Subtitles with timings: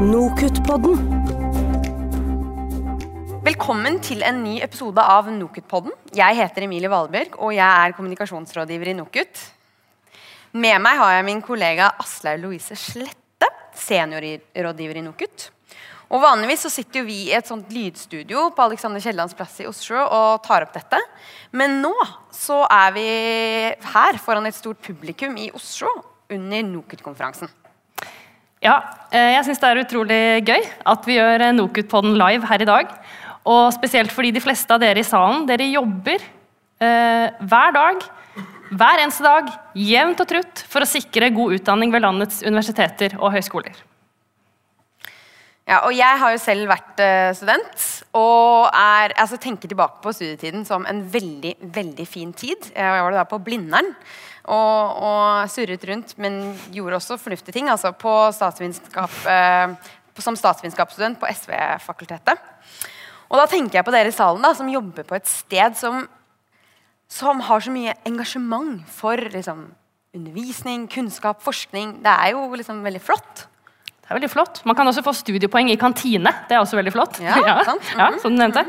[0.00, 0.96] Nokutt-podden.
[3.44, 5.92] Velkommen til en ny episode av NOKUT-podden.
[6.16, 9.42] Jeg heter Emilie Valebjørg, og jeg er kommunikasjonsrådgiver i NOKUT.
[10.56, 15.46] Med meg har jeg min kollega Aslaug Louise Slette, seniorrådgiver i NOKUT.
[16.08, 20.00] Og Vanligvis så sitter vi i et sånt lydstudio på Alexander Kiellands plass i Oslo
[20.00, 21.04] og tar opp dette.
[21.52, 21.92] Men nå
[22.32, 23.08] så er vi
[23.92, 25.92] her foran et stort publikum i Oslo
[26.32, 27.52] under NOKUT-konferansen.
[28.60, 28.74] Ja,
[29.08, 32.68] eh, jeg syns det er utrolig gøy at vi gjør eh, NOKUT-podden live her i
[32.68, 32.90] dag.
[33.48, 38.04] Og spesielt fordi de fleste av dere i salen dere jobber eh, hver dag,
[38.70, 39.48] hver eneste dag,
[39.80, 43.80] jevnt og trutt for å sikre god utdanning ved landets universiteter og høyskoler.
[45.70, 47.82] Ja, og jeg har jo selv vært uh, student
[48.18, 52.72] og er, altså, tenker tilbake på studietiden som en veldig veldig fin tid.
[52.74, 53.92] Jeg var da på Blindern
[54.50, 56.40] og, og surret rundt, men
[56.74, 57.70] gjorde også fornuftige ting.
[57.70, 59.76] Altså på statsvitenskap, eh,
[60.18, 62.42] som statsvitenskapsstudent på SV-fakultetet.
[63.30, 66.02] Og da tenker jeg på dere i salen da, som jobber på et sted som,
[67.06, 69.68] som har så mye engasjement for liksom,
[70.18, 72.00] undervisning, kunnskap, forskning.
[72.02, 73.46] Det er jo liksom veldig flott.
[74.10, 74.56] Det er veldig flott.
[74.66, 76.32] Man kan også få studiepoeng i kantine.
[76.48, 77.20] Det er også veldig flott.
[77.22, 77.92] Ja, sant.
[77.94, 78.64] ja, som du nevnte.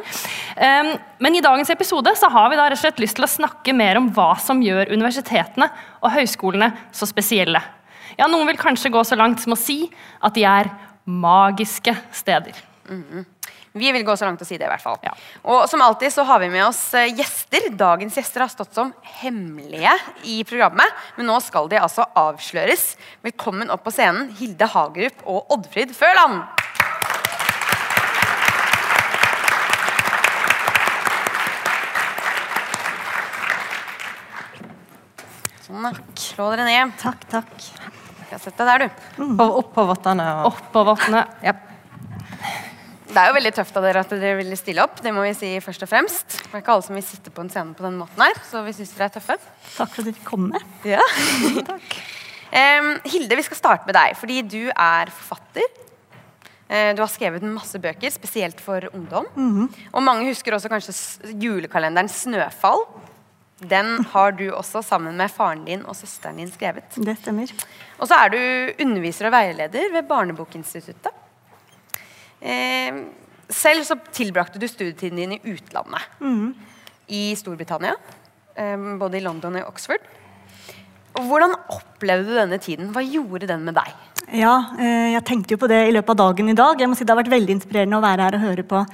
[0.54, 0.92] Um,
[1.26, 3.74] men i dagens episode så har vi da rett og slett lyst til å snakke
[3.74, 5.66] mer om hva som gjør universitetene
[5.98, 7.58] og høyskolene så spesielle.
[8.20, 9.80] Ja, Noen vil kanskje gå så langt som å si
[10.22, 10.70] at de er
[11.10, 12.62] magiske steder.
[13.74, 14.68] Vi vil gå så langt å si det.
[14.68, 14.98] i hvert fall.
[15.06, 15.14] Ja.
[15.48, 17.70] Og som alltid så har vi med oss eh, gjester.
[17.80, 18.92] Dagens gjester har stått som
[19.22, 19.94] hemmelige
[20.28, 22.98] i programmet, men nå skal de altså avsløres.
[23.24, 26.44] Velkommen opp på scenen, Hilde Hagerup og Oddfrid Føland.
[35.64, 35.88] Sånn.
[36.20, 36.96] Slå dere ned.
[37.00, 37.68] Takk, takk.
[38.32, 39.04] Sett deg der, du.
[39.24, 39.36] Mm.
[39.48, 40.28] opp på vottene.
[40.42, 40.52] Og...
[40.52, 41.40] Oppå vannet.
[41.48, 41.56] Ja.
[43.12, 45.02] Det er jo veldig tøft av dere at dere ville stille opp.
[45.04, 46.38] Det må vi si først og fremst.
[46.46, 48.62] Det er ikke alle som vil sitte på en scene på den måten her, så
[48.64, 49.36] vi syns dere er tøffe.
[49.76, 50.64] Takk for at dere kom med.
[50.88, 51.04] Ja.
[52.52, 55.68] Em, Hilde, vi skal starte med deg, fordi du er forfatter.
[56.68, 59.28] Eh, Du har skrevet masse bøker, spesielt for ungdom.
[59.94, 60.92] Og mange husker også kanskje
[61.40, 62.84] julekalenderen 'Snøfall'.
[63.62, 66.84] Den har du også sammen med faren din og søsteren din skrevet.
[66.98, 67.52] Det stemmer.
[68.00, 71.12] Og så er du underviser og veileder ved Barnebokinstituttet.
[72.42, 73.04] Eh,
[73.52, 76.08] selv så tilbrakte du studietiden din i utlandet.
[77.08, 77.96] I Storbritannia.
[78.56, 80.10] Eh, både i London og i Oxford.
[81.20, 82.92] Og hvordan opplevde du denne tiden?
[82.96, 83.92] Hva gjorde den med deg?
[84.32, 86.80] Ja, eh, jeg tenkte jo på det i løpet av dagen i dag.
[86.80, 88.86] Jeg må si Det har vært veldig inspirerende å være her og høre på,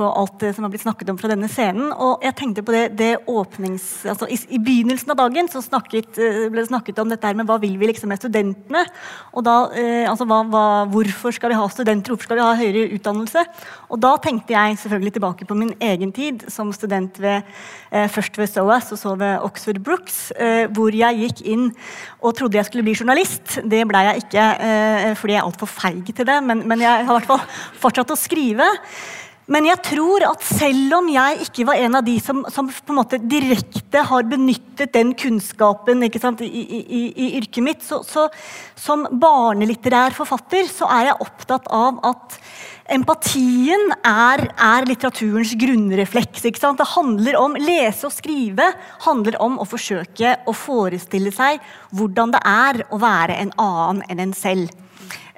[0.00, 1.90] på alt det som har blitt snakket om fra denne scenen.
[1.92, 4.06] Og jeg tenkte på det, det åpnings...
[4.08, 7.36] Altså, i, I begynnelsen av dagen så snakket, eh, ble det snakket om dette her
[7.36, 8.86] med hva vil vi liksom med studentene.
[9.34, 12.56] Og da, eh, altså, hva, hva, Hvorfor skal vi ha studenter, hvorfor skal vi ha
[12.56, 13.44] høyere utdannelse?
[13.90, 17.46] Og da tenkte jeg selvfølgelig tilbake på min egen tid som student ved,
[17.92, 21.70] eh, først ved SOAS og så ved Oxford Brooks, eh, hvor jeg gikk inn
[22.22, 23.60] og trodde jeg skulle bli journalist.
[23.62, 27.04] Det ble jeg ikke eh, fordi jeg er altfor feig til det, men, men jeg
[27.04, 27.44] har i hvert fall
[27.82, 28.66] fortsatt å skrive.
[29.50, 32.92] Men jeg tror at selv om jeg ikke var en av de som, som på
[32.92, 38.28] en måte direkte har benyttet den kunnskapen sant, i, i, i, yrket mitt, så, så
[38.78, 42.36] som barnelitterær forfatter så er jeg opptatt av at
[42.94, 46.46] empatien er, er litteraturens grunnrefleks.
[46.46, 48.68] Det handler om lese og skrive
[49.06, 51.58] handler om å forsøke å forestille seg
[51.90, 54.70] hvordan det er å være en annen enn en selv.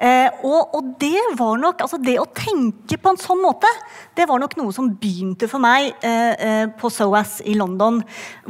[0.03, 3.69] Eh, og, og det var nok, altså det å tenke på en sånn måte,
[4.17, 8.01] det var nok noe som begynte for meg eh, eh, på SOAS i London.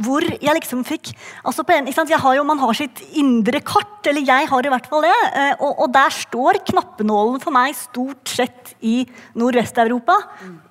[0.02, 1.12] Hvor jeg liksom fikk
[1.44, 2.12] altså på en, ikke sant?
[2.12, 5.14] jeg har jo, Man har sitt indre kart, eller jeg har i hvert fall det.
[5.30, 9.02] Eh, og, og der står knappenålen for meg stort sett i
[9.38, 10.18] Nordvest-Europa.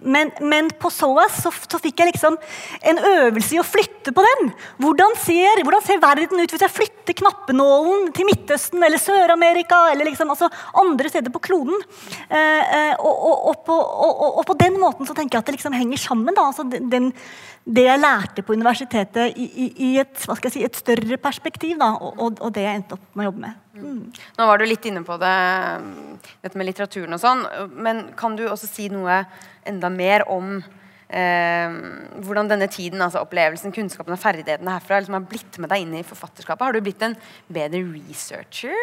[0.03, 2.38] Men, men på SOAS så, så fikk jeg liksom
[2.91, 4.52] en øvelse i å flytte på den.
[4.84, 9.84] Hvordan ser, hvordan ser verden ut hvis jeg flytter knappenålen til Midtøsten eller Sør-Amerika?
[9.94, 10.42] eller liksom, altså
[10.81, 11.79] andre steder på kloden.
[12.28, 13.79] Eh, eh, og, og, og, på,
[14.29, 16.35] og, på den måten så tenker jeg at det liksom henger sammen.
[16.35, 16.47] Da.
[16.51, 17.11] Altså den,
[17.63, 20.16] det jeg lærte på universitetet i, i, i et,
[20.51, 23.59] si, et større perspektiv, da, og det jeg endte opp med å jobbe med.
[23.73, 24.01] Mm.
[24.37, 25.34] Nå var du litt inne på det,
[26.43, 27.43] dette med litteraturen og sånn,
[27.73, 29.23] men kan du også si noe
[29.66, 30.59] enda mer om
[31.13, 31.75] eh,
[32.25, 35.93] hvordan denne tiden, altså opplevelsen, kunnskapen og ferdighetene herfra liksom har blitt med deg inn
[35.99, 36.65] i forfatterskapet?
[36.65, 37.15] Har du blitt en
[37.53, 38.73] bedre researcher,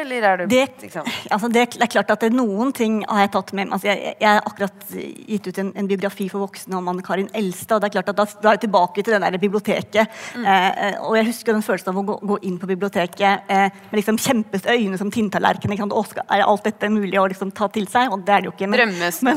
[0.00, 3.32] eller er du Det, liksom altså det er klart at det noen ting har jeg
[3.36, 6.88] tatt med altså jeg, jeg har akkurat gitt ut en, en biografi for voksne om
[6.92, 7.76] Anne-Karin Elstad.
[7.78, 10.08] og det er klart at Da da er jeg tilbake til den der biblioteket.
[10.36, 10.44] Mm.
[10.46, 13.98] eh, og jeg husker den følelsen av å gå, gå inn på biblioteket eh, med
[13.98, 15.72] liksom kjempes øyne som tinntallerken.
[15.72, 18.10] Er alt dette mulig å liksom ta til seg?
[18.12, 18.68] Og det er det jo ikke.
[18.70, 18.80] men-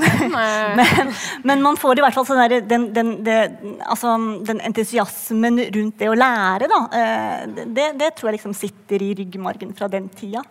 [0.04, 1.14] eh, men,
[1.44, 3.38] men man får i hvert fall sånn der, den, den, det,
[3.86, 4.18] altså,
[4.50, 6.84] den entusiasmen rundt det å lære, da.
[7.00, 10.44] eh, Det, det tror jeg liksom sitter i ryggmargen fra den tida.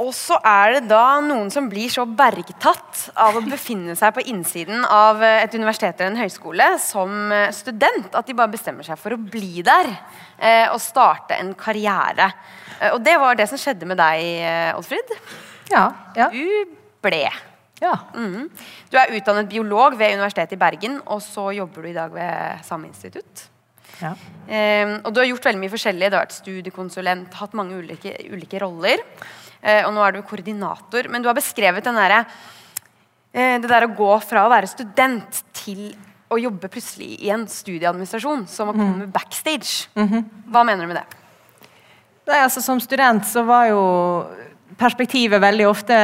[0.00, 4.24] Og så er det da noen som blir så bergtatt av å befinne seg på
[4.32, 8.96] innsiden av et universitet eller en høyskole som eh, student, at de bare bestemmer seg
[9.00, 12.30] for å bli der eh, og starte en karriere.
[12.78, 14.24] Eh, og det var det som skjedde med deg,
[14.78, 15.14] Oddfrid.
[15.68, 15.84] Ja.
[16.16, 16.32] ja.
[16.32, 16.72] Du
[17.04, 17.26] ble.
[17.80, 17.94] Ja.
[18.12, 18.50] Mm.
[18.92, 22.66] Du er utdannet biolog ved Universitetet i Bergen, og så jobber du i dag ved
[22.66, 23.46] samme institutt.
[24.02, 24.14] ja.
[24.50, 26.08] Um, og du har gjort veldig mye forskjellig.
[26.10, 29.02] Du har vært studiekonsulent, hatt mange ulike, ulike roller.
[29.60, 31.08] Uh, og nå er du koordinator.
[31.08, 32.24] Men du har beskrevet den derre
[33.32, 35.90] eh, det der å gå fra å være student til
[36.30, 39.88] å jobbe plutselig i en studieadministrasjon, som å komme backstage.
[39.94, 41.06] Hva mener du med det?
[42.30, 43.80] Nei, altså Som student så var jo
[44.78, 45.96] perspektivet veldig ofte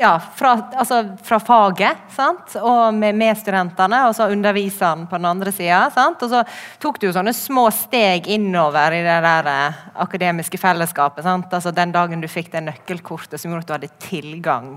[0.00, 2.54] ja, fra, altså, fra faget, sant?
[2.62, 5.80] og med studentene og så underviseren på den andre sida.
[5.90, 6.42] Og så
[6.82, 11.26] tok du jo sånne små steg innover i det der eh, akademiske fellesskapet.
[11.26, 11.50] Sant?
[11.52, 14.70] Altså Den dagen du fikk det nøkkelkortet som gjorde at du hadde tilgang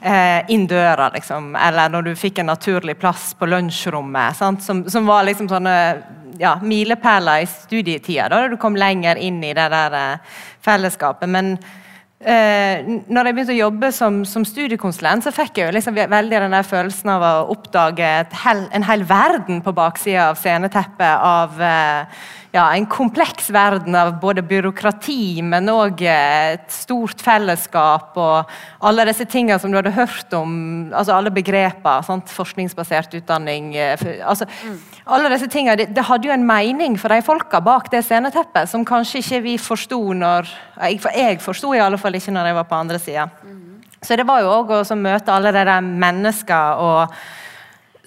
[0.00, 1.56] eh, inn døra, liksom.
[1.58, 4.38] Eller når du fikk en naturlig plass på lunsjrommet.
[4.62, 5.74] Som, som var liksom sånne
[6.38, 11.26] ja, milepæler i studietida, da du kom lenger inn i det der eh, fellesskapet.
[11.26, 11.56] Men
[12.20, 16.42] eh, når jeg begynte å jobbe som, som studiekonsulent, så fikk jeg jo liksom veldig
[16.44, 18.10] den der følelsen av å oppdage
[18.44, 24.14] hel, en hel verden på baksida av sceneteppet av eh, ja, en kompleks verden av
[24.22, 28.52] både byråkrati, men òg et stort fellesskap og
[28.88, 30.52] alle disse tingene som du hadde hørt om,
[30.88, 32.32] altså alle begreper, sant?
[32.32, 34.48] forskningsbasert utdanning eh, altså,
[35.08, 38.68] Alle disse tingene, det, det hadde jo en mening for de folka bak det sceneteppet,
[38.70, 40.48] som kanskje ikke vi forsto når
[40.78, 43.28] Jeg, jeg forsto i alle fall ikke når jeg var på andre sida.
[44.04, 47.16] Så det var jo òg å møte alle de der mennesker og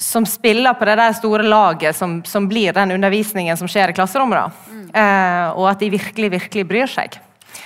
[0.01, 3.97] som spiller på det der store laget som, som blir den undervisningen som skjer i
[3.97, 4.39] klasserommet.
[4.39, 4.79] da.
[4.91, 7.19] Eh, og at de virkelig, virkelig bryr seg.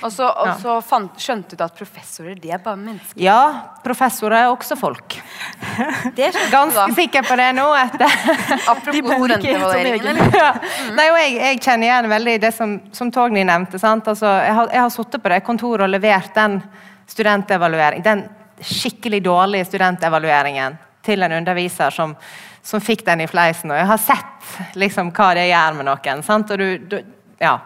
[0.04, 3.16] Og så, og så fant, skjønte du at professorer, de er bare mennesker.
[3.22, 5.16] Ja, professorer er også folk.
[6.18, 6.96] Det skjønte Ganske da.
[6.98, 7.66] sikker på det nå.
[7.86, 8.16] etter
[8.68, 10.20] Apropos eller?
[10.36, 10.50] ja.
[10.98, 13.80] Nei, og jeg, jeg kjenner igjen veldig det som, som Togny nevnte.
[13.80, 14.10] Sant?
[14.12, 16.60] Altså, jeg har, jeg har sittet på det kontoret og levert den
[17.08, 18.04] studentevalueringen.
[18.04, 18.26] den
[18.66, 22.14] skikkelig dårlige studentevalueringen til en underviser som,
[22.62, 23.70] som fikk den i fleisen.
[23.72, 26.24] Og jeg har sett liksom, hva det gjør med noen.
[26.26, 26.52] Sant?
[26.52, 26.98] Og du, du,
[27.42, 27.58] ja.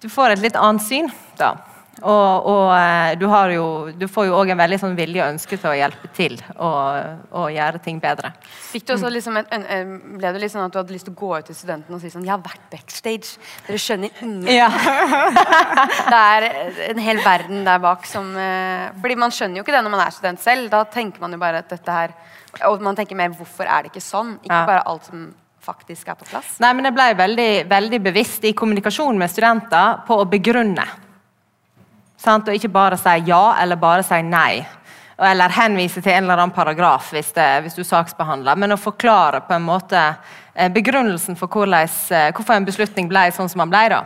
[0.00, 1.10] du får et litt annet syn
[1.40, 1.54] da.
[2.00, 3.64] Og, og eh, du, har jo,
[3.96, 7.26] du får jo òg en veldig sånn vilje og ønske til å hjelpe til og,
[7.36, 8.32] og gjøre ting bedre.
[8.70, 9.52] Fikk liksom et,
[10.16, 12.02] ble det litt sånn at du hadde lyst til å gå ut til studentene og
[12.02, 13.36] si sånn Jeg har vært backstage.
[13.66, 14.70] Dere skjønner ingen Ja.
[16.10, 16.46] Det er
[16.90, 20.04] en hel verden der bak som eh, Fordi man skjønner jo ikke det når man
[20.06, 20.70] er student selv.
[20.72, 22.16] Da tenker man jo bare at dette her
[22.70, 24.36] Og man tenker mer hvorfor er det ikke sånn?
[24.44, 25.30] Ikke bare alt som
[25.60, 26.56] faktisk er på plass.
[26.62, 30.86] Nei, men jeg ble veldig, veldig bevisst i kommunikasjon med studenter på å begrunne.
[32.20, 32.48] Sant?
[32.48, 34.60] Og ikke bare si ja eller bare si nei.
[35.20, 38.56] Eller henvise til en eller annen paragraf hvis, det, hvis du saksbehandler.
[38.56, 40.00] Men å forklare på en måte
[40.54, 43.82] eh, begrunnelsen for eh, hvorfor en beslutning ble sånn som den ble.
[43.92, 44.04] da.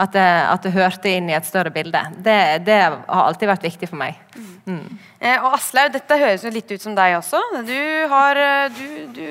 [0.00, 2.00] At det, at det hørte inn i et større bilde.
[2.16, 4.20] Det, det har alltid vært viktig for meg.
[4.66, 4.80] Eh,
[5.42, 7.40] og Aslaug, dette høres jo litt ut som deg også.
[7.66, 7.78] Du
[8.12, 9.26] har, eh, du, du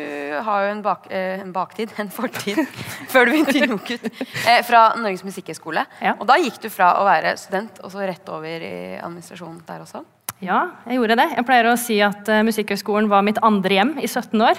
[0.48, 2.62] har jo en, bak, eh, en baktid, en fortid,
[3.12, 4.10] før du begynte i NOKUT,
[4.46, 5.86] eh, fra Norges musikkhøgskole.
[6.02, 6.18] Ja.
[6.20, 9.86] Og da gikk du fra å være student og så rett over i administrasjon der
[9.86, 10.04] også.
[10.44, 11.30] Ja, jeg gjorde det.
[11.32, 14.58] Jeg pleier å si at uh, Musikkhøgskolen var mitt andre hjem i 17 år.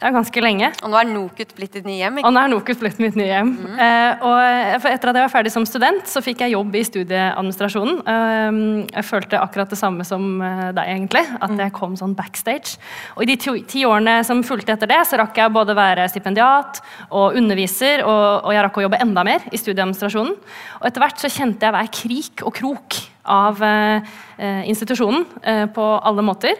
[0.00, 0.70] Det er ganske lenge.
[0.82, 2.16] Og nå er NOKUT blitt ditt nye hjem.
[2.18, 2.26] Ikke?
[2.26, 3.52] Og nå er NOKUT blitt mitt nye hjem.
[3.70, 6.82] Eh, og eh, etter at jeg var ferdig som student, så fikk jeg jobb i
[6.88, 8.00] studieadministrasjonen.
[8.02, 11.22] Uh, jeg følte akkurat det samme som deg, egentlig.
[11.38, 12.74] At jeg kom sånn backstage.
[13.14, 13.38] Og i de
[13.70, 18.48] ti årene som fulgte etter det, så rakk jeg både være stipendiat og underviser, og,
[18.48, 20.34] og jeg rakk å jobbe enda mer i studieadministrasjonen.
[20.82, 25.66] Og etter hvert så kjente jeg hver krik og krok av eh, eh, institusjonen eh,
[25.70, 26.58] på alle måter.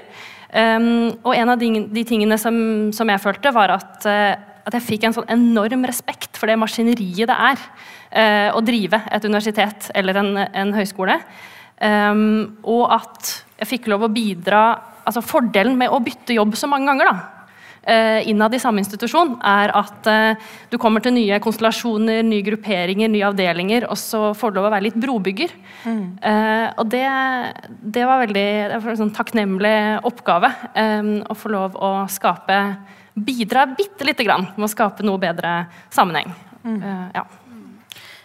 [0.52, 2.54] Um, og en av de, de tingene som,
[2.92, 7.30] som jeg følte, var at, at jeg fikk en sånn enorm respekt for det maskineriet
[7.30, 11.16] det er å drive et universitet eller en, en høyskole.
[11.80, 13.30] Um, og at
[13.62, 14.60] jeg fikk lov å bidra
[15.08, 17.14] altså Fordelen med å bytte jobb så mange ganger da,
[17.82, 23.26] innad i samme institusjon, er at eh, du kommer til nye konstellasjoner, nye grupperinger, nye
[23.26, 25.54] avdelinger, og så får du lov å være litt brobygger.
[25.82, 26.04] Mm.
[26.22, 27.04] Eh, og det,
[27.82, 29.76] det, var veldig det var en sånn takknemlig
[30.08, 32.62] oppgave eh, å få lov å skape
[33.12, 36.30] Bidra bitte lite grann med å skape noe bedre sammenheng.
[36.64, 36.78] Mm.
[37.12, 37.26] Ja.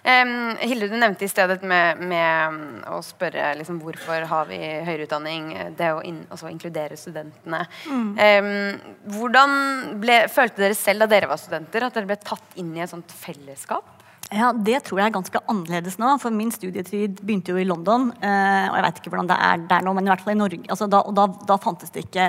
[0.07, 4.59] Um, Hilde, du nevnte i stedet med, med mm, å spørre liksom, hvorfor har vi
[4.87, 7.65] høyere utdanning, det å in, altså, inkludere studentene.
[7.91, 8.07] Mm.
[8.15, 9.57] Um, hvordan
[9.99, 12.93] ble, følte dere selv da dere var studenter, at dere ble tatt inn i et
[12.93, 13.97] sånt fellesskap?
[14.27, 16.09] Ja, Det tror jeg er ganske annerledes nå.
[16.19, 18.09] For min studietid begynte jo i London.
[18.19, 20.39] Eh, og jeg vet ikke hvordan det er der nå, men i hvert fall i
[20.39, 20.65] Norge.
[20.67, 22.25] Altså, da, og da, da, fantes det ikke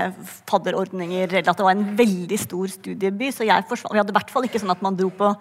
[0.47, 1.26] fadderordninger.
[1.26, 3.32] Eller at det var en veldig stor studieby.
[3.35, 5.32] Så jeg forsvant, vi hadde i hvert fall ikke sånn at man dro på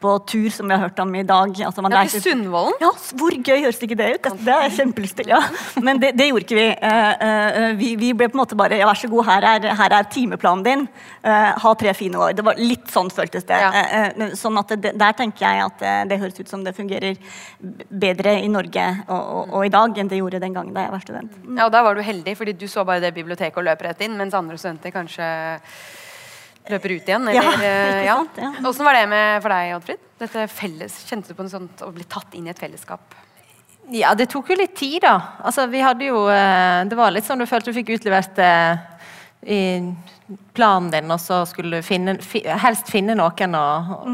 [0.00, 1.50] på tur, som vi har hørt om i dag.
[1.66, 2.76] Altså, ja, til Sundvolden?
[2.80, 4.28] Ja, Hvor gøy høres ikke det ut?
[4.46, 5.32] Det er kjempelyst til.
[5.32, 5.40] ja.
[5.82, 6.66] Men det, det, gjorde ikke vi.
[6.78, 7.88] Uh, uh, vi.
[7.98, 8.12] vi.
[8.14, 10.86] ble på en måte bare ja, vær så god, her er, her er timeplanen din.
[11.26, 12.36] Uh, ha tre fine år.
[12.38, 13.58] Det var Litt sånn føltes det.
[13.58, 14.30] Ja.
[14.38, 17.18] sånn at det, Der tenker jeg at det høres ut som det fungerer
[17.90, 20.94] bedre i Norge og, og, og, i dag enn det gjorde den gangen da jeg
[20.94, 21.38] var student.
[21.44, 21.56] Mm.
[21.56, 24.04] Ja, og Da var du heldig, fordi du så bare det biblioteket og løp rett
[24.04, 25.26] inn, mens andre studenter kanskje
[26.72, 27.28] løper ut igjen?
[27.30, 28.50] Eller, eh, ja, sant, ja.
[28.58, 30.04] Hvordan var det med for deg, Oddfrid?
[30.18, 33.16] Dette felles, Kjente du på noe sånt å bli tatt inn i et fellesskap?
[33.94, 35.14] Ja, det tok jo litt tid, da.
[35.48, 38.84] Altså, vi hadde jo eh, Det var litt sånn du følte du fikk utlevert eh,
[39.48, 39.60] i
[40.52, 42.18] planen din, og så skulle du finne,
[42.60, 43.66] helst finne noen å,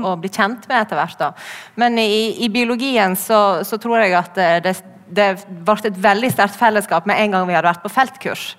[0.04, 1.18] å, bli kjent med etter hvert.
[1.18, 1.32] da.
[1.80, 4.76] Men i, i biologien så, så, tror jeg at det,
[5.10, 8.52] det ble et veldig sterkt fellesskap med en gang vi hadde vært på feltkurs.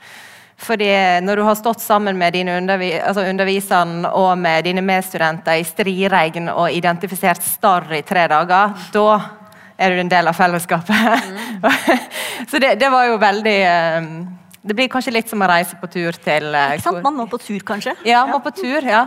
[0.57, 0.87] Fordi
[1.21, 5.65] når du har stått sammen med dine undervi altså underviseren og med dine medstudenter i
[5.67, 9.09] striregn og identifisert starr i tre dager, da
[9.75, 11.27] er du en del av fellesskapet.
[11.27, 11.67] Mm.
[12.49, 13.59] så det, det, var jo veldig
[13.99, 14.09] um,
[14.65, 17.03] det blir kanskje litt som å reise på tur til uh, Ikke sant?
[17.05, 17.91] Man må på tur, kanskje?
[18.07, 19.03] Ja, man må på tur, ja.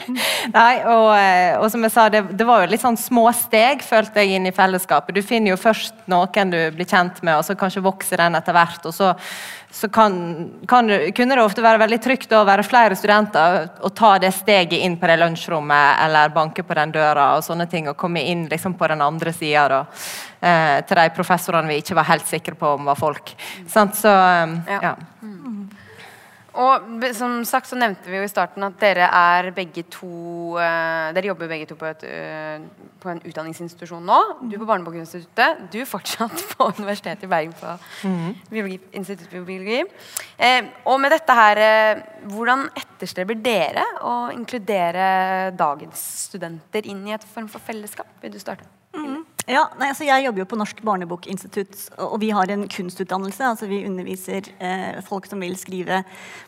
[0.58, 3.80] Nei, og, eh, og, som jeg sa, det, det, var jo litt sånn små steg,
[3.86, 5.16] følte jeg, inn i fellesskapet.
[5.16, 8.56] Du finner jo først noen du blir kjent med, og så kanskje vokser den etter
[8.56, 8.84] hvert.
[8.90, 9.14] og så
[9.72, 14.16] så kan, kan, kunne det ofte være veldig trygt å være flere studenter og ta
[14.18, 17.98] det steget inn på det lunsjrommet eller banke på den døra og sånne ting, og
[17.98, 19.84] komme inn liksom på den andre sida
[20.40, 23.34] eh, til de professorene vi ikke var helt sikre på om var folk.
[23.62, 23.94] Mm.
[23.94, 24.80] Så, um, ja.
[24.90, 24.94] ja.
[26.58, 31.10] Og som sagt så nevnte vi jo i starten at dere er begge to uh,
[31.14, 34.18] Dere jobber begge to på, et, uh, på en utdanningsinstitusjon nå.
[34.50, 35.68] Du på Barnebokinstituttet.
[35.70, 37.76] Du fortsatt på Universitetet i Bergen på
[38.08, 38.34] mm.
[38.50, 39.84] biologi, Institutt for biologi.
[40.40, 41.62] Uh, og med dette her
[42.30, 48.10] Hvordan etterstreber dere å inkludere dagens studenter inn i et form for fellesskap?
[48.24, 48.79] Vil du starte?
[49.50, 53.42] Ja, nei, altså Jeg jobber jo på Norsk barnebokinstitutt, og vi har en kunstutdannelse.
[53.48, 56.04] altså Vi underviser eh, folk som vil skrive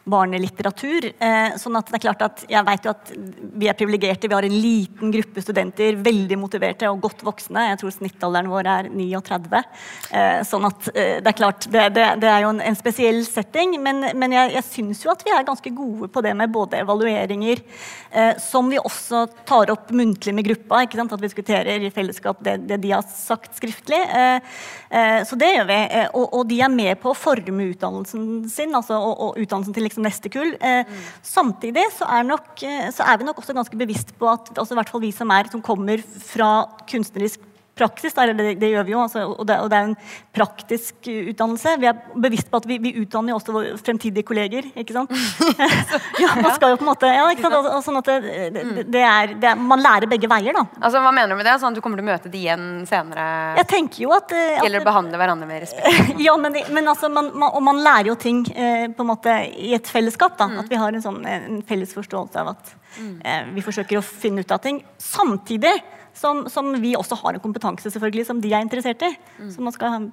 [0.06, 1.09] barnelitteratur.
[1.11, 3.11] Eh, sånn at det er klart at Jeg vet jo at
[3.59, 4.30] vi er privilegerte.
[4.30, 7.64] Vi har en liten gruppe studenter, veldig motiverte og godt voksne.
[7.73, 9.64] Jeg tror snittalderen vår er 39.
[10.12, 13.25] Eh, sånn at eh, det er klart, det, det, det er jo en, en, spesiell
[13.26, 13.75] setting.
[13.82, 16.85] Men, men jeg, jeg syns jo at vi er ganske gode på det med både
[16.85, 17.66] evalueringer,
[18.14, 20.85] eh, som vi også tar opp muntlig med gruppa.
[20.87, 23.99] ikke sant, At vi diskuterer i fellesskap det, det de har sagt skriftlig.
[23.99, 24.56] Eh,
[24.90, 25.78] eh, så det gjør vi.
[25.99, 30.06] Eh, og, de er med på å forme utdannelsen sin, altså, og, utdannelsen til liksom
[30.06, 30.54] neste kull.
[30.61, 30.99] Mm.
[31.26, 32.52] Samtidig så er, nok,
[32.94, 35.32] så er, vi nok også ganske bevisst på at altså, i hvert fall vi som,
[35.34, 36.52] er, som kommer fra
[36.90, 39.96] kunstnerisk praksis, det, det, gjør vi jo, altså, og, det, og, det, er en
[40.34, 41.74] praktisk utdannelse.
[41.80, 44.68] Vi er bevisst på at vi, vi utdanner også våre fremtidige kolleger.
[44.76, 45.12] ikke sant?
[46.22, 47.56] ja, man skal jo på en måte, ja, ikke sant?
[47.58, 50.66] Og, og sånn at det, er, er, Man lærer begge veier, da.
[50.82, 51.56] Altså, Hva mener du med det?
[51.62, 53.24] Sånn at du kommer til å møte de igjen senere?
[53.62, 54.36] Jeg tenker jo at...
[54.36, 56.12] at Gjelder å behandle hverandre med respekt?
[56.26, 59.38] ja, men, men altså, man, man, og man lærer jo ting eh, på en måte
[59.56, 60.36] i et fellesskap.
[60.40, 60.60] da, mm.
[60.64, 63.16] At vi har en, sånn, en felles forståelse av at mm.
[63.24, 64.84] eh, vi forsøker å finne ut av ting.
[65.00, 65.72] Samtidig
[66.14, 69.12] som, som, vi også har en kompetanse selvfølgelig, som de er interessert i.
[69.38, 69.50] Mm.
[69.50, 70.11] Så man skal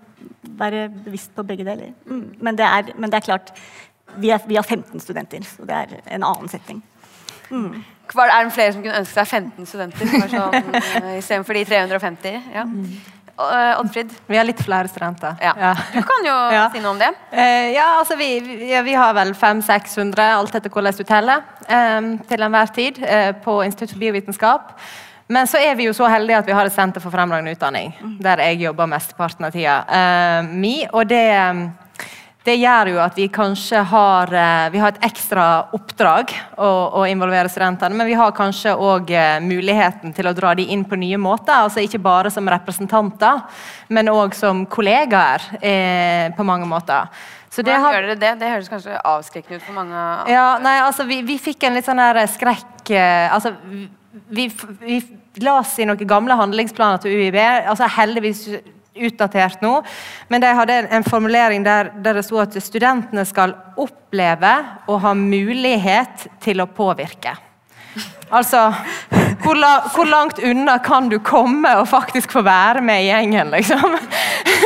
[0.59, 1.93] være bevisst på begge deler.
[2.05, 2.35] Mm.
[2.39, 3.53] Men, det er, men, det er, klart,
[4.15, 6.83] vi, er, vi, har 15 studenter, så det er en annen setting.
[7.49, 7.83] Mm.
[8.09, 12.51] Er det flere som kunne ønske seg 15 studenter sånn, eh, istedenfor de 350?
[12.55, 12.65] Ja.
[13.39, 14.11] Uh, Oddfrid?
[14.27, 15.37] Vi har litt flere studenter.
[15.39, 15.53] Ja.
[15.55, 15.69] Ja.
[15.93, 16.65] Du kan jo ja.
[16.73, 17.07] si noe om det.
[17.31, 22.09] Uh, ja, altså vi, vi, vi har vel 500-600, alt etter hvordan du teller, um,
[22.27, 24.73] til enhver tid uh, på Institutt for biovitenskap.
[25.29, 27.91] Men så er vi jo så heldige at vi har et senter for fremragende utdanning,
[28.17, 30.79] der jeg jobber mesteparten av tida uh, mi.
[30.89, 31.21] Og det,
[32.47, 35.43] det gjør jo at vi kanskje har, uh, vi har et ekstra
[35.77, 39.13] oppdrag å, å involvere studentene, men vi har kanskje òg
[39.45, 41.53] muligheten til å dra dem inn på nye måter.
[41.59, 43.45] altså Ikke bare som representanter,
[43.93, 47.05] men òg som kollegaer eh, på mange måter.
[47.53, 47.93] Så det, har...
[47.93, 48.33] gjør dere det?
[48.41, 50.01] Det høres kanskje avskrekkende ut for mange?
[50.33, 53.53] Ja, nei, altså Vi, vi fikk en litt sånn her skrekk eh, altså
[54.29, 54.99] vi, vi
[55.43, 57.37] la i noen gamle handlingsplaner til UiB.
[57.39, 58.47] altså Heldigvis
[58.99, 59.79] utdatert nå,
[60.27, 64.55] men de hadde en formulering der, der det sto at studentene skal oppleve
[64.89, 67.37] og ha mulighet til å påvirke.
[68.29, 68.67] Altså
[69.41, 73.49] hvor, la, hvor, langt unna kan du komme og faktisk få være med i gjengen,
[73.55, 73.95] liksom?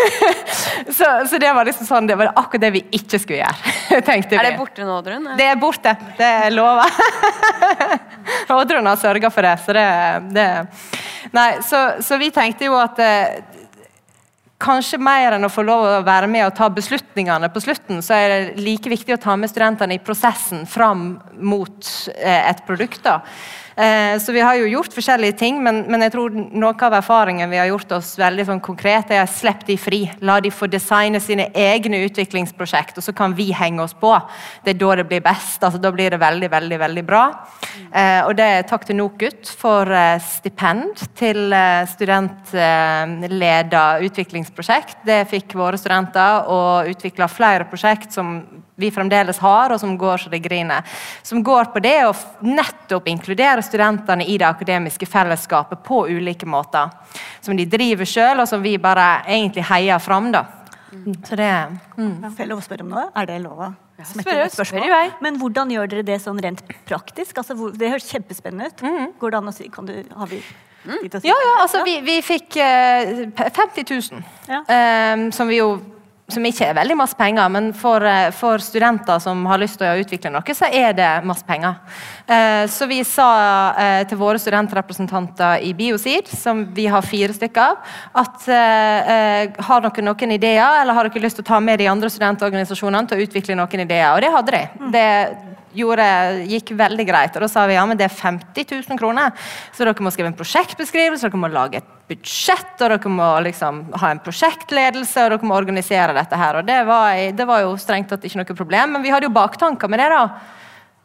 [0.97, 3.75] så, så, det var liksom sånn, det var akkurat det vi ikke skulle gjøre.
[4.09, 4.39] tenkte vi.
[4.41, 5.31] Er det borte nå, Oddrun?
[5.37, 5.95] Det er borte.
[6.17, 7.01] Det lover
[8.57, 9.87] Oddrun har sørga for det, så det,
[10.35, 10.47] det
[11.33, 13.39] Nei, så, så, vi tenkte jo at eh,
[14.61, 18.15] kanskje mer enn å få lov å være med og ta beslutningene på slutten, så
[18.19, 23.01] er det like viktig å ta med studentene i prosessen fram mot eh, et produkt.
[23.07, 23.21] da.
[23.75, 27.49] Eh, så vi har jo gjort forskjellige ting, men, men, jeg tror noe av erfaringen
[27.49, 30.01] vi har gjort oss veldig sånn konkret, er å slippe de fri.
[30.21, 34.13] La de få designe sine egne utviklingsprosjekt, og så kan vi henge oss på.
[34.63, 35.63] Det er da det blir best.
[35.63, 37.23] altså Da blir det veldig, veldig, veldig bra.
[37.89, 41.39] Eh, og det er takk til NOKUT for eh, stipend til
[41.93, 44.97] studentleda utviklingsprosjekt.
[45.07, 48.41] Det fikk våre studenter, og utvikla flere prosjekt som
[48.75, 50.81] vi fremdeles har, og som går så det griner.
[51.23, 52.15] Som går på det å
[52.45, 56.89] nettopp inkludere studentene i det akademiske fellesskapet på ulike måter.
[57.41, 60.31] Som de driver sjøl, og som vi bare egentlig heier fram.
[60.33, 60.45] da.
[61.25, 61.49] Så det
[61.97, 62.29] mm.
[62.33, 63.07] Får jeg lov å spørre om noe?
[63.17, 63.63] Er det lov
[64.03, 65.13] Spør, spør?
[65.23, 67.37] Men hvordan gjør dere det sånn rent praktisk?
[67.39, 68.81] Altså, det høres kjempespennende ut.
[68.83, 69.11] Mm.
[69.21, 70.43] Går det an å si kan du, har vi
[70.83, 71.05] Mm.
[71.23, 74.23] Ja, ja, altså vi, vi fikk uh, 50 000.
[74.51, 74.57] Ja.
[75.15, 75.77] Um, som vi jo
[76.33, 79.87] som ikke er veldig masse penger, men for, eh, for, studenter som har lyst til
[79.87, 81.79] å utvikle noe, så er det masse penger.
[82.27, 83.29] Eh, så vi sa
[83.77, 88.45] eh, til våre studentrepresentanter i Biosid, som vi har fire stykker av, at
[89.63, 93.09] har dere noen ideer, eller har dere lyst til å ta med de andre studentorganisasjonene
[93.09, 94.09] til å utvikle noen ideer?
[94.13, 94.63] Og det hadde de.
[94.79, 94.91] Mm.
[94.93, 95.07] Det,
[95.77, 96.05] gjorde,
[96.49, 97.35] gikk veldig greit.
[97.35, 99.35] Og da sa vi ja, men det er 50 000 kroner,
[99.73, 103.85] så dere må skrive en prosjektbeskrivelse, dere må lage et budsjett, og dere må liksom
[104.01, 106.59] ha en prosjektledelse, og dere må organisere dette her.
[106.59, 109.37] Og det var, det var jo strengt tatt ikke noe problem, men vi hadde jo
[109.37, 110.11] baktanker med det.
[110.13, 110.27] da.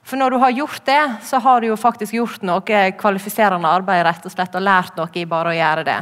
[0.08, 4.06] For når du har gjort det, så har du jo faktisk gjort noe kvalifiserende arbeid
[4.06, 5.98] rett og slett, og lært noe i bare å gjøre det.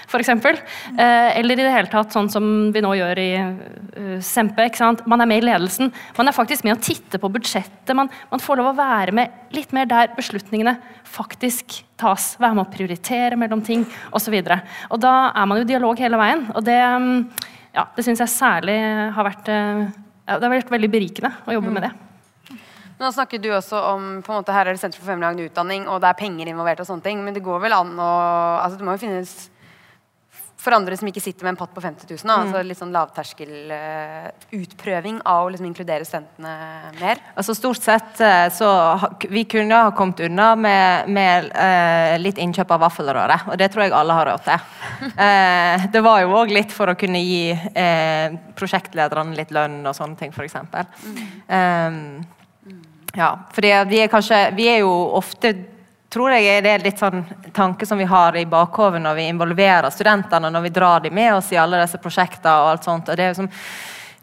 [0.08, 0.28] f.eks.
[0.28, 4.66] Eh, eller i det hele tatt sånn som vi nå gjør i uh, Sempe.
[5.10, 5.92] Man er med i ledelsen.
[6.18, 7.94] Man er faktisk med å titte på budsjettet.
[7.96, 10.76] Man, man, får lov å være med litt mer der beslutningene
[11.08, 12.32] faktisk tas.
[12.42, 14.38] Være med å prioritere mellom ting osv.
[14.42, 16.46] Da er man jo i dialog hele veien.
[16.56, 17.18] Og det, mm,
[17.72, 18.78] ja, det syns jeg særlig
[19.16, 19.84] har vært, uh,
[20.28, 21.76] ja, har vært veldig berikende å jobbe mm.
[21.78, 21.92] med det.
[23.02, 25.88] Nå snakker du også om på en måte, her er det Senter for fremragende utdanning,
[25.90, 26.84] og det er penger involvert.
[26.84, 28.12] og sånne ting, Men det går vel an å
[28.62, 29.32] altså Det må jo finnes
[30.62, 32.22] for andre som ikke sitter med en patt på 50 000.
[32.28, 37.22] Da, altså litt sånn lavterskel uh, utprøving av å liksom inkludere studentene mer.
[37.34, 38.68] Altså Stort sett uh, så
[39.02, 43.72] ha, Vi kunne ha kommet unna med, med uh, litt innkjøp av vaffelrøre, og det
[43.72, 44.68] tror jeg alle har råd til.
[45.94, 47.54] det var jo òg litt for å kunne gi
[48.58, 50.56] prosjektlederne litt lønn og sånne ting, f.eks.
[51.02, 51.20] Mm.
[51.48, 51.98] Um,
[53.16, 55.52] ja, fordi vi er kanskje Vi er jo ofte
[56.12, 57.24] tror jeg det er litt sånn
[57.56, 61.34] tanke som vi har i bakhodet når vi involverer studentene, når vi drar dem med
[61.38, 62.52] oss i alle disse prosjektene.
[62.52, 63.50] og alt sånt, og det er liksom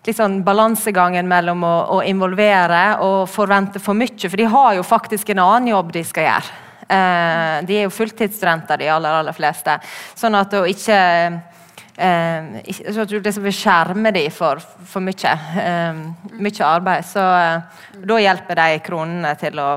[0.06, 4.30] litt sånn balansegangen mellom å, å, involvere og forvente for mye.
[4.30, 6.58] For de har jo faktisk en annen jobb de skal gjøre.
[6.90, 9.78] Eh, de er jo fulltidsstudenter, de aller, aller fleste.
[10.18, 11.00] Sånn at å ikke
[12.00, 16.04] eh, så det du liksom vil skjerme dem for, for mye, eh,
[16.40, 17.06] mye arbeid.
[17.06, 19.72] Så eh, da hjelper de kronene til å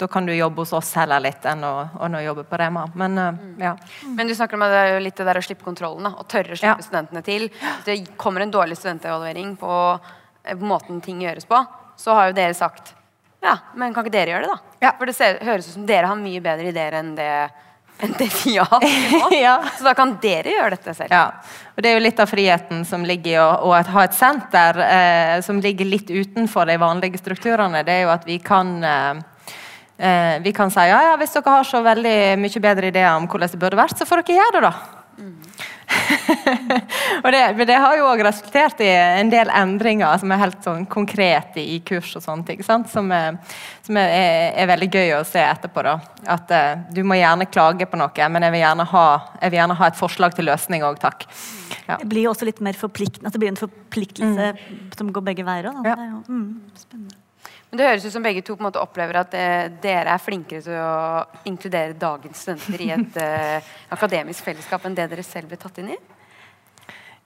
[0.00, 1.74] da kan du jobbe hos oss heller litt enn å,
[2.06, 2.86] enn å jobbe på Rema.
[2.98, 3.74] Men, uh, ja.
[4.16, 6.60] Men du snakker om det litt det der å slippe kontrollen da, og tørre å
[6.60, 6.86] slippe ja.
[6.86, 7.48] studentene til.
[7.50, 9.74] Hvis det kommer en dårlig studentevaluering på,
[10.44, 11.60] eh, på, måten ting gjøres på,
[12.00, 12.94] så har jo dere sagt
[13.40, 14.76] ja, men kan ikke dere gjøre det, da?
[14.84, 14.94] Ja.
[14.98, 17.32] For det ser, høres ut som dere har mye bedre ideer enn det
[18.00, 18.84] enn det vi har hatt
[19.36, 19.54] ja.
[19.76, 21.12] Så da kan dere gjøre dette selv.
[21.12, 21.26] Ja.
[21.74, 25.34] Og Det er jo litt av friheten som ligger i å ha et senter eh,
[25.44, 27.84] som ligger litt utenfor de vanlige strukturene.
[27.86, 29.20] Det er jo at vi kan eh,
[30.00, 33.28] Eh, vi kan si ja, ja, hvis dere har så veldig mye bedre ideer om
[33.28, 35.00] hvordan det burde vært, så får dere gjøre det, da.
[35.20, 35.36] Mm.
[37.24, 40.62] og det, men det har jo òg resultert i en del endringer som er helt
[40.64, 42.64] sånn konkrete i kurs og sånne ting.
[42.64, 42.88] Sant?
[42.92, 43.36] Som, er,
[43.84, 45.84] som er, er, veldig gøy å se etterpå.
[45.84, 45.96] da.
[46.36, 49.06] At uh, du må gjerne klage på noe, men jeg vil gjerne ha,
[49.42, 51.26] vil gjerne ha et forslag til løsning òg, takk.
[51.88, 51.98] Ja.
[51.98, 54.84] Det blir jo også litt mer forpliktende, at det blir en forpliktelse mm.
[54.96, 55.72] som går begge veier.
[55.74, 55.90] òg.
[55.90, 55.98] Ja.
[56.30, 57.18] Mm, spennende.
[57.70, 60.22] Men Det høres ut som begge to på en måte opplever at eh, dere er
[60.22, 65.52] flinkere til å inkludere dagens studenter i et eh, akademisk fellesskap enn det dere selv
[65.52, 65.98] ble tatt inn i?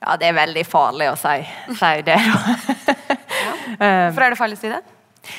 [0.05, 1.39] Ja, det er veldig farlig å si,
[1.79, 2.19] si det.
[2.27, 2.43] ja.
[3.79, 4.83] Hvorfor er det farlig å si det?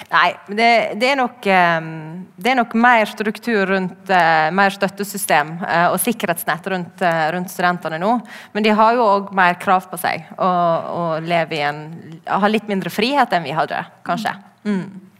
[0.09, 1.91] Nei, det, det, er nok, um,
[2.33, 5.51] det, er nok, mer struktur rundt uh, mer støttesystem
[5.91, 8.15] og sikkerhetsnett rundt, rundt, studentene nå.
[8.57, 10.89] Men de har jo òg mer krav på seg og,
[11.21, 11.85] og i en,
[12.25, 14.33] har litt mindre frihet enn vi hadde, kanskje.
[14.65, 15.11] Mm.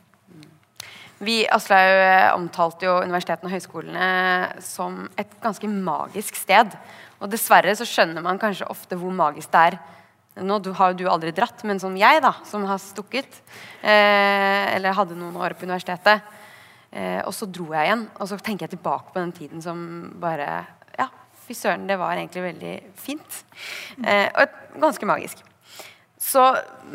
[1.26, 4.08] Vi Aslaug eh, omtalte jo universitetene og høyskolene
[4.64, 6.76] som et ganske magisk sted.
[7.22, 9.78] Og dessverre så skjønner man kanskje ofte hvor magisk det er.
[10.44, 13.40] Nå har jo du aldri dratt, men som jeg, da, som har stukket,
[13.80, 16.26] eh, eller hadde noen år på universitetet,
[16.92, 18.04] eh, og så dro jeg igjen.
[18.20, 19.80] Og så tenker jeg tilbake på den tiden som
[20.20, 20.66] bare
[21.00, 21.08] Ja,
[21.48, 23.44] fy søren, det var egentlig veldig fint.
[24.04, 25.44] Eh, og ganske magisk.
[26.26, 26.42] Så,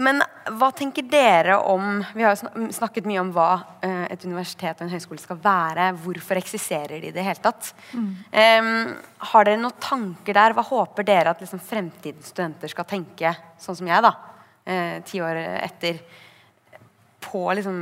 [0.01, 0.23] men
[0.59, 3.51] hva tenker dere om Vi har jo snakket mye om hva
[3.85, 5.91] uh, et universitet og en høyskole skal være.
[6.03, 7.71] Hvorfor eksisterer de i det hele tatt?
[7.95, 8.09] Mm.
[8.35, 8.73] Um,
[9.31, 10.57] har dere noen tanker der?
[10.57, 14.13] Hva håper dere at liksom, fremtidens studenter skal tenke, sånn som jeg, da,
[14.67, 16.03] uh, ti år etter,
[17.23, 17.81] på liksom,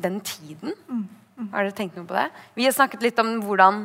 [0.00, 0.72] den tiden?
[0.88, 1.06] Mm.
[1.36, 1.48] Mm.
[1.52, 2.30] Har dere tenkt noe på det?
[2.56, 3.84] Vi har snakket litt om hvordan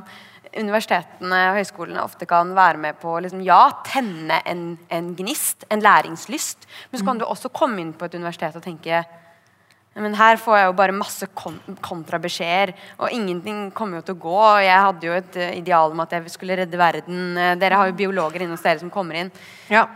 [0.57, 5.83] universitetene og høyskolene ofte kan være med på liksom, ja, tenne en, en, gnist, en
[5.83, 6.67] læringslyst.
[6.91, 7.23] Men så kan mm.
[7.23, 9.03] du også komme inn på et universitet og tenke
[9.99, 12.71] men her får jeg jo bare masse kon kontrabeskjeder,
[13.03, 14.43] og ingenting kommer jo til å gå.
[14.63, 17.33] Jeg hadde jo et uh, ideal om at jeg skulle redde verden.
[17.35, 19.33] Uh, dere har jo biologer inne hos dere som kommer inn.
[19.67, 19.89] Ja.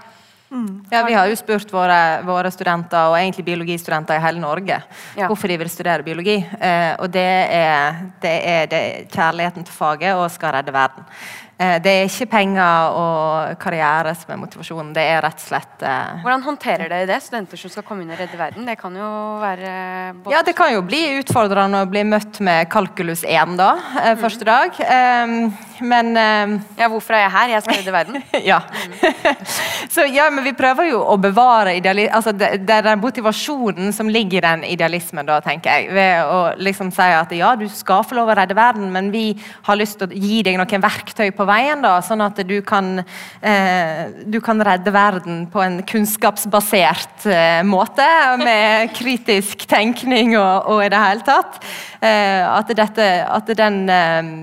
[0.55, 0.85] Mm.
[0.89, 4.77] Ja, Vi har jo spurt våre, våre, studenter, og egentlig biologistudenter i hele Norge,
[5.17, 5.27] ja.
[5.27, 6.37] hvorfor de vil studere biologi.
[6.39, 11.09] Eh, og det er, det er, det kjærligheten til faget og skal redde verden.
[11.55, 14.93] Eh, det er ikke penger og karriere som er motivasjonen.
[14.95, 16.23] Det er rett og slett eh...
[16.23, 17.21] Hvordan håndterer dere det?
[17.23, 18.67] Studenter som skal komme inn og redde verden?
[18.67, 19.11] Det kan jo
[19.43, 19.69] være
[20.17, 20.33] både...
[20.35, 24.19] Ja, det kan jo bli utfordrende å bli møtt med kalkulus 1 da, mm.
[24.23, 24.83] første dag.
[24.83, 26.55] Um, men um...
[26.77, 27.51] Ja, hvorfor er jeg her?
[27.55, 28.23] Jeg skal redde verden.
[28.51, 28.59] ja.
[28.65, 29.43] Mm.
[29.91, 34.09] Så ja, men vi prøver jo å bevare altså, det, det, er den motivasjonen som
[34.11, 35.91] ligger i den idealismen, da, tenker jeg.
[35.95, 39.27] Ved å liksom si at ja, du skal få lov å redde verden, men vi
[39.67, 43.03] har lyst til å gi deg noen verktøy på veien, da, sånn at du kan,
[43.41, 48.07] eh, du kan redde verden på en kunnskapsbasert eh, måte,
[48.41, 51.61] med kritisk tenkning og, og i det hele tatt.
[52.05, 54.33] Eh, at, dette, at den eh,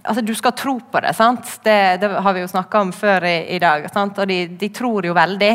[0.00, 1.12] Altså, du skal tro på det?
[1.64, 3.86] Det, det har vi jo snakka om før i, i dag.
[3.92, 4.18] Sant?
[4.18, 5.52] Og de, de, tror jo veldig.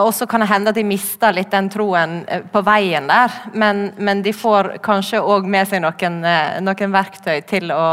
[0.00, 3.36] Og så kan det hende at de mister litt den troen eh, på veien der,
[3.54, 7.86] men, men de får kanskje òg med seg noen, eh, noen verktøy til å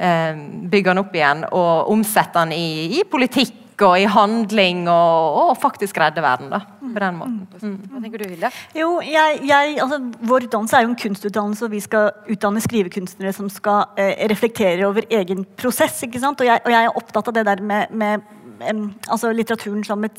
[0.00, 5.38] Eh, bygge den opp igjen og omsette den i, i politikk og i handling, og,
[5.42, 6.50] og faktisk redde verden.
[6.52, 6.60] da.
[6.80, 7.46] på den måten.
[7.62, 7.76] Mm.
[7.92, 8.50] Hva tenker du, Hilde?
[8.76, 13.32] Jo, jeg, jeg, altså, Vår utdannelse er jo en kunstutdannelse, og vi skal utdanne skrivekunstnere
[13.36, 16.02] som skal eh, reflektere over egen prosess.
[16.06, 16.40] ikke sant?
[16.40, 18.26] Og jeg, og jeg er opptatt av det der med, med
[18.60, 20.18] altså litteraturen som et,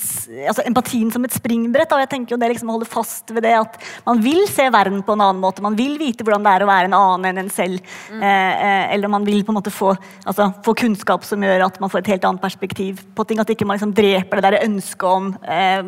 [0.49, 1.91] altså empatien som et springbrett.
[1.93, 3.77] Og jeg tenker jo det liksom å holde fast ved det at
[4.07, 5.63] man vil se verden på en annen måte.
[5.63, 7.81] Man vil vite hvordan det er å være en annen enn en selv.
[8.11, 8.23] Mm.
[8.25, 9.93] eh, eller man vil på en måte få,
[10.25, 13.41] altså, få kunnskap som gjør at man får et helt annet perspektiv på ting.
[13.41, 15.83] At ikke man liksom dreper det der ønsket om eh,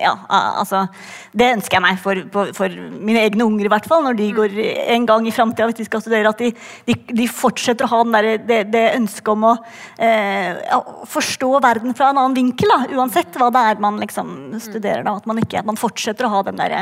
[0.00, 0.14] ja,
[0.60, 0.86] altså,
[1.32, 4.04] Det ønsker jeg meg for, for, for mine egne unger, i hvert fall.
[4.06, 4.58] Når de går
[4.94, 6.52] en gang i framtida, hvis de skal studere, at de,
[6.88, 9.54] de, de fortsetter å ha den der, det, det ønsket om å
[10.02, 10.62] eh,
[11.10, 15.04] forstå verden fra en annen vinkel, da, uansett hva det er man liksom studerer.
[15.06, 16.76] Da, at man, ikke, at man fortsetter å ha den der,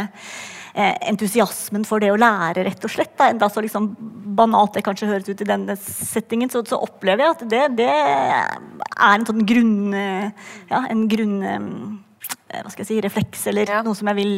[0.75, 3.15] eh, entusiasmen for det å lære, rett og slett.
[3.19, 3.91] Da, enda så liksom
[4.37, 7.91] banalt det kanskje høres ut i denne settingen, så, så opplever jeg at det, det
[7.93, 9.93] er en sånn grunn...
[9.95, 11.39] Ja, en grunn...
[11.45, 13.83] eh, Hva skal jeg si, refleks, eller Ja.
[13.85, 14.35] noe som jeg vil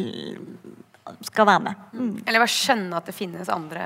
[1.21, 1.81] skal være med.
[1.93, 2.13] Mm.
[2.25, 3.81] Eller bare skjønne at det finnes andre,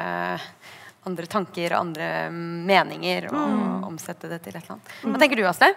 [1.10, 4.94] andre tanker og andre meninger, og omsette det til et eller annet.
[5.04, 5.76] Hva tenker du, Astrid?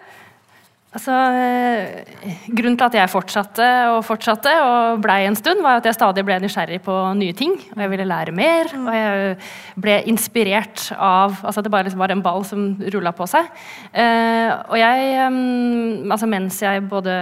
[0.93, 5.87] Altså, eh, grunnen til at jeg fortsatte og fortsatte og blei en stund, var at
[5.89, 7.55] jeg stadig ble nysgjerrig på nye ting.
[7.73, 8.69] Og jeg ville lære mer.
[8.77, 9.39] Og jeg
[9.81, 13.49] ble inspirert av altså Det bare var en ball som rulla på seg.
[13.95, 17.17] Eh, og jeg, eh, altså mens jeg både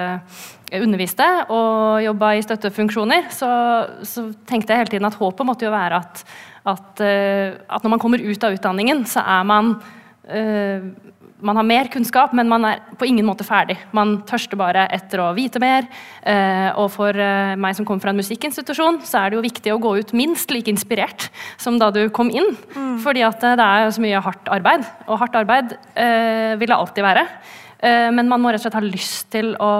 [0.74, 3.52] underviste og jobba i støttefunksjoner, så,
[4.02, 6.24] så tenkte jeg hele tiden at håpet måtte jo være at,
[6.74, 9.76] at, eh, at når man kommer ut av utdanningen, så er man
[11.42, 13.76] man har mer kunnskap, men man er på ingen måte ferdig.
[13.96, 15.86] Man tørster bare etter å vite mer.
[16.22, 19.72] eh, og for eh, meg som kommer fra en musikkinstitusjon, så er det jo viktig
[19.74, 22.52] å gå ut minst like inspirert som da du kom inn.
[23.00, 25.74] Fordi at eh, det er så mye hardt arbeid, og hardt arbeid
[26.60, 27.24] vil det alltid være.
[27.80, 29.70] Men man må rett og slett ha lyst til å,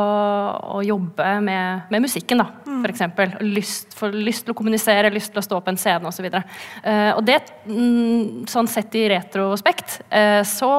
[0.79, 3.35] å jobbe med, med musikken, da, for eksempel.
[3.44, 6.31] Lyst, for lyst til å kommunisere, lyst til å stå på en scene osv.
[6.31, 10.01] Og, så og det, mm, sånn sett i retrospekt,
[10.49, 10.73] så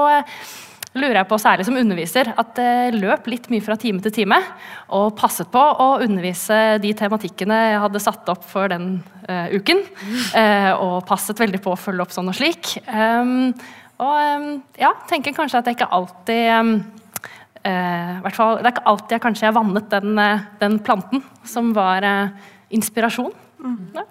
[0.98, 4.40] lurer jeg på, særlig som underviser, at det løp litt mye fra time til time.
[4.98, 8.98] Og passet på å undervise de tematikkene jeg hadde satt opp for den
[9.30, 9.86] uh, uken.
[10.36, 12.76] Uh, og passet veldig på å følge opp sånn og slik.
[12.92, 13.54] Um,
[14.02, 14.50] og um,
[14.82, 16.76] ja, tenker kanskje at jeg ikke alltid um,
[17.66, 21.24] uh, hvert fall, Det er ikke alltid jeg kanskje jeg vannet den, eh, den planten
[21.46, 23.32] som var eh, inspirasjon.
[23.96, 24.04] Ja.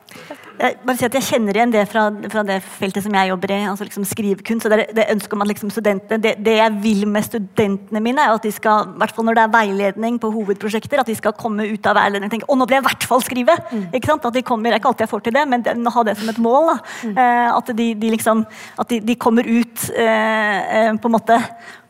[0.61, 3.53] Jeg, bare si at jeg kjenner igjen det fra, fra det feltet som jeg jobber
[3.55, 4.69] i, altså liksom skrivekunst.
[4.71, 8.37] Det, det ønsket om at liksom studentene, det, det jeg vil med studentene mine, er
[8.37, 11.67] at de skal, hvert fall når det er veiledning på hovedprosjekter, at de skal komme
[11.71, 13.57] ut av veiledning og tenke å nå vil jeg i hvert fall skrive.
[13.91, 14.29] ikke sant?
[14.29, 16.17] At de kommer, Det er ikke alltid jeg får til det, men å ha det
[16.21, 16.71] som et mål.
[16.71, 16.77] da.
[17.11, 18.45] Eh, at de, de liksom,
[18.79, 21.41] at de, de kommer ut eh, eh, på en måte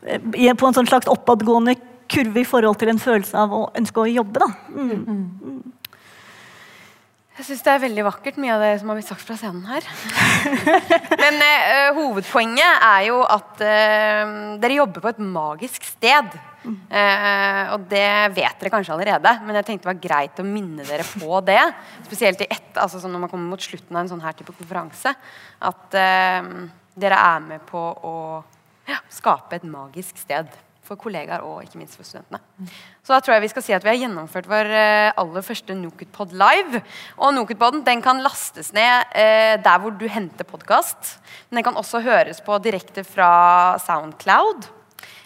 [0.07, 1.75] eh, på en sånn slags oppadgående
[2.11, 4.41] kurve i forhold til en følelse av å ønske å jobbe.
[4.41, 4.49] da.
[4.75, 5.61] Mm.
[7.39, 9.63] Jeg syns det er veldig vakkert, mye av det som har blitt sagt fra scenen
[9.63, 9.85] her.
[11.23, 16.35] Men eh, hovedpoenget er jo at eh, dere jobber på et magisk sted.
[16.67, 20.85] Eh, og det vet dere kanskje allerede, men jeg tenkte det var greit å minne
[20.85, 21.61] dere på det.
[22.05, 24.53] Spesielt i ett, altså sånn når man kommer mot slutten av en sånn her type
[24.59, 25.15] konferanse.
[25.71, 26.51] At eh,
[26.99, 28.17] dere er med på å
[28.91, 30.51] ja, skape et magisk sted
[30.91, 32.41] for kollegaer og ikke minst for studentene.
[33.01, 35.77] Så da tror jeg vi skal si at vi har gjennomført vår eh, aller første
[35.77, 36.83] Nokutpod live.
[37.19, 41.15] Og Nokutpoden den kan lastes ned eh, der hvor du henter podkast.
[41.49, 43.31] Men den kan også høres på direkte fra
[43.85, 44.67] Soundcloud.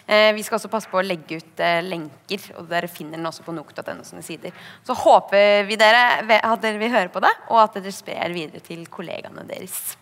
[0.06, 3.42] Eh, vi skal også passe på å legge ut lenker, og dere finner den også
[3.42, 4.54] på NOKUT.no sine sider.
[4.86, 8.62] Så håper vi dere at dere vil høre på det, og at dere sprer videre
[8.62, 9.96] til kollegaene deres.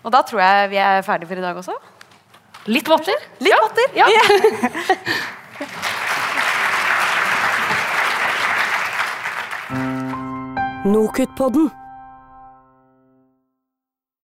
[0.00, 1.78] Og da tror jeg vi er ferdige for i dag også.
[2.70, 3.14] Litt votter.
[3.38, 3.90] Litt votter.
[3.94, 4.06] Ja.
[10.84, 11.79] Nokutpodden.